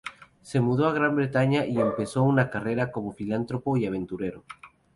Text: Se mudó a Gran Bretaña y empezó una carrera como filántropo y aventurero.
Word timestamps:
Se 0.41 0.59
mudó 0.61 0.87
a 0.87 0.93
Gran 0.93 1.15
Bretaña 1.15 1.63
y 1.67 1.79
empezó 1.79 2.23
una 2.23 2.49
carrera 2.49 2.91
como 2.91 3.11
filántropo 3.13 3.77
y 3.77 3.85
aventurero. 3.85 4.43